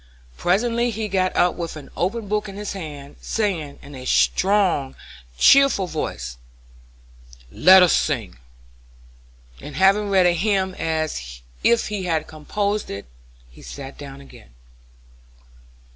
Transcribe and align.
Presently 0.35 0.89
he 0.89 1.07
got 1.07 1.35
up 1.35 1.53
with 1.53 1.75
an 1.75 1.91
open 1.95 2.27
book 2.27 2.49
in 2.49 2.55
his 2.55 2.73
hand, 2.73 3.17
saying, 3.21 3.77
in 3.83 3.93
a 3.93 4.03
strong, 4.07 4.95
cheerful 5.37 5.85
voice: 5.85 6.37
"Let 7.51 7.83
us 7.83 7.93
sing," 7.93 8.39
and 9.61 9.75
having 9.75 10.09
read 10.09 10.25
a 10.25 10.33
hymn 10.33 10.73
as 10.79 11.41
if 11.63 11.89
he 11.89 12.05
had 12.05 12.25
composed 12.25 12.89
it, 12.89 13.05
he 13.51 13.61
sat 13.61 13.95
down 13.95 14.21
again. 14.21 14.55